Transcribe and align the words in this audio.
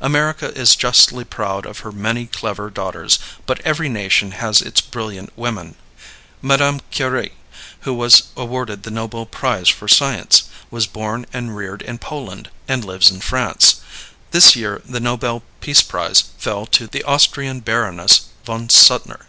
America 0.00 0.52
is 0.58 0.74
justly 0.74 1.22
proud 1.22 1.64
of 1.64 1.78
her 1.86 1.92
many 1.92 2.26
clever 2.26 2.68
daughters, 2.68 3.20
but 3.46 3.60
every 3.60 3.88
nation 3.88 4.32
has 4.32 4.60
its 4.60 4.80
brilliant 4.80 5.32
women. 5.38 5.76
Mme. 6.42 6.78
Curie, 6.90 7.34
who 7.82 7.94
was 7.94 8.24
awarded 8.36 8.82
the 8.82 8.90
Nobel 8.90 9.24
prize 9.24 9.68
for 9.68 9.86
science, 9.86 10.48
was 10.68 10.88
born 10.88 11.26
and 11.32 11.54
reared 11.54 11.82
in 11.82 11.98
Poland 11.98 12.50
and 12.66 12.84
lives 12.84 13.08
in 13.08 13.20
France. 13.20 13.76
This 14.32 14.56
year 14.56 14.82
the 14.84 14.98
Nobel 14.98 15.44
peace 15.60 15.80
prize 15.82 16.22
fell 16.38 16.66
to 16.66 16.88
the 16.88 17.04
Austrian 17.04 17.60
Baroness 17.60 18.22
von 18.44 18.68
Suttner. 18.70 19.26